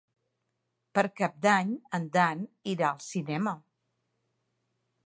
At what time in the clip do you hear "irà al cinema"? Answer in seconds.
2.75-3.57